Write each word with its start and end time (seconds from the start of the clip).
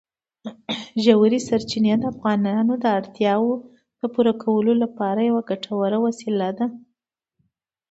ژورې 1.03 1.39
سرچینې 1.47 1.93
د 1.99 2.03
افغانانو 2.13 2.73
د 2.83 2.85
اړتیاوو 2.97 3.53
د 3.99 4.01
پوره 4.13 4.33
کولو 4.43 4.73
لپاره 4.83 5.27
یوه 5.29 5.41
ګټوره 5.51 5.97
وسیله 6.05 6.49
ده. 6.57 6.67